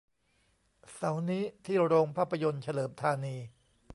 [0.95, 3.35] เสาร์นี้ที่โรงภาพยนตร์เฉลิมธานี